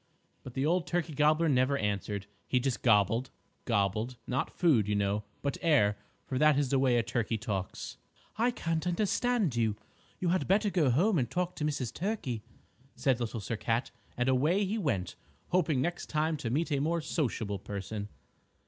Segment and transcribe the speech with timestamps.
[0.41, 2.25] But the old Turkey Gobbler never answered.
[2.47, 3.29] He just gobbled,
[3.65, 7.97] gobbled, not food, you know, but air, for that is the way a turkey talks.
[8.35, 9.75] "I can't understand you.
[10.19, 11.93] You had better go home and talk to Mrs.
[11.93, 12.41] Turkey,"
[12.95, 15.15] said Little Sir Cat, and away he went,
[15.49, 18.09] hoping next time to meet a more sociable person.